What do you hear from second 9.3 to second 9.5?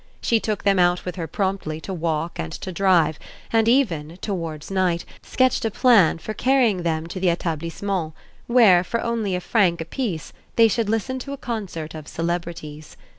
a